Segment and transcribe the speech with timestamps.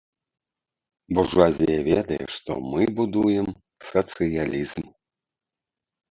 [1.17, 3.47] Буржуазія ведае, што мы будуем
[3.91, 4.81] сацыялізм.